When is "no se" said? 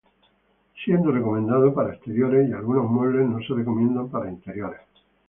3.29-3.53